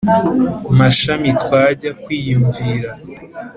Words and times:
mashami 0.77 1.29
twajya 1.41 1.91
kwiyumvira 2.03 2.91